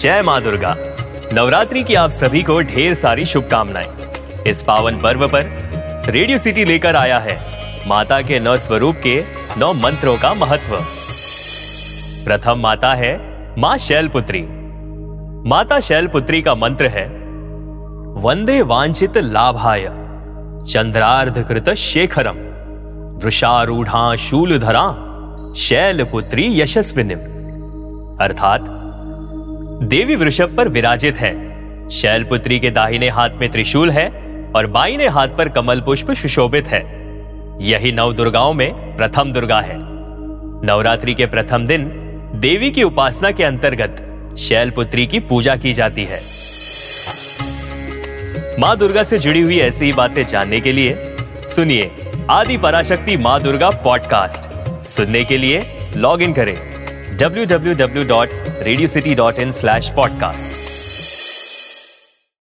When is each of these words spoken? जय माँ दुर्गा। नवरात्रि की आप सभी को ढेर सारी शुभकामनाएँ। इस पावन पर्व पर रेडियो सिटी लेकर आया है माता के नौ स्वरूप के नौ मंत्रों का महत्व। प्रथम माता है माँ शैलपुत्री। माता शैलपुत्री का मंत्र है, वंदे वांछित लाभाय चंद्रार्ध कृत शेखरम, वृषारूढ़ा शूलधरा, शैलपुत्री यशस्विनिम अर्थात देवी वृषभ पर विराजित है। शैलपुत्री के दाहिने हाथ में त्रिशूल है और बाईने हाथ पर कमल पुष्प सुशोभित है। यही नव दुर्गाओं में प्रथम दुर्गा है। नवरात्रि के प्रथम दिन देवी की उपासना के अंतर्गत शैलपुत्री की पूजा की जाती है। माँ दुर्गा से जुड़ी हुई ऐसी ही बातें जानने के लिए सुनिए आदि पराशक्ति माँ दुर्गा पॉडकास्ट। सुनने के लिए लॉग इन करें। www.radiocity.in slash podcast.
जय 0.00 0.22
माँ 0.22 0.40
दुर्गा। 0.42 0.74
नवरात्रि 1.32 1.82
की 1.82 1.94
आप 1.94 2.10
सभी 2.10 2.42
को 2.42 2.60
ढेर 2.60 2.94
सारी 2.94 3.24
शुभकामनाएँ। 3.24 3.86
इस 4.46 4.62
पावन 4.62 4.96
पर्व 4.96 5.26
पर 5.28 5.42
रेडियो 6.08 6.38
सिटी 6.38 6.64
लेकर 6.64 6.96
आया 6.96 7.18
है 7.18 7.38
माता 7.88 8.20
के 8.22 8.40
नौ 8.40 8.56
स्वरूप 8.56 8.96
के 8.96 9.24
नौ 9.58 9.72
मंत्रों 9.72 10.16
का 10.18 10.34
महत्व। 10.34 10.76
प्रथम 12.24 12.60
माता 12.60 12.92
है 12.94 13.14
माँ 13.58 13.76
शैलपुत्री। 13.78 14.42
माता 15.48 15.80
शैलपुत्री 15.80 16.42
का 16.42 16.54
मंत्र 16.54 16.86
है, 16.86 17.06
वंदे 18.22 18.60
वांछित 18.62 19.18
लाभाय 19.18 19.88
चंद्रार्ध 20.70 21.44
कृत 21.48 21.70
शेखरम, 21.70 22.36
वृषारूढ़ा 23.24 24.14
शूलधरा, 24.16 24.88
शैलपुत्री 25.56 26.60
यशस्विनिम 26.60 27.18
अर्थात 28.20 28.72
देवी 29.82 30.16
वृषभ 30.16 30.56
पर 30.56 30.68
विराजित 30.68 31.16
है। 31.16 31.88
शैलपुत्री 31.88 32.58
के 32.58 32.70
दाहिने 32.70 33.08
हाथ 33.08 33.30
में 33.30 33.50
त्रिशूल 33.50 33.90
है 33.90 34.08
और 34.56 34.66
बाईने 34.66 35.08
हाथ 35.08 35.28
पर 35.28 35.48
कमल 35.48 35.80
पुष्प 35.80 36.12
सुशोभित 36.12 36.66
है। 36.66 36.80
यही 37.62 37.92
नव 37.92 38.12
दुर्गाओं 38.12 38.52
में 38.52 38.96
प्रथम 38.96 39.32
दुर्गा 39.32 39.60
है। 39.60 39.74
नवरात्रि 40.66 41.14
के 41.14 41.26
प्रथम 41.26 41.66
दिन 41.66 41.84
देवी 42.34 42.70
की 42.70 42.82
उपासना 42.82 43.30
के 43.30 43.44
अंतर्गत 43.44 44.02
शैलपुत्री 44.38 45.06
की 45.06 45.20
पूजा 45.20 45.56
की 45.56 45.72
जाती 45.72 46.04
है। 46.04 46.20
माँ 48.58 48.76
दुर्गा 48.76 49.02
से 49.02 49.18
जुड़ी 49.18 49.40
हुई 49.40 49.58
ऐसी 49.58 49.84
ही 49.84 49.92
बातें 49.92 50.26
जानने 50.26 50.60
के 50.60 50.72
लिए 50.72 51.16
सुनिए 51.42 51.90
आदि 52.30 52.56
पराशक्ति 52.56 53.16
माँ 53.16 53.42
दुर्गा 53.42 53.70
पॉडकास्ट। 53.70 54.48
सुनने 54.84 55.24
के 55.24 55.38
लिए 55.38 55.66
लॉग 55.96 56.22
इन 56.22 56.32
करें। 56.32 56.75
www.radiocity.in 57.16 59.52
slash 59.52 59.90
podcast. 59.92 60.75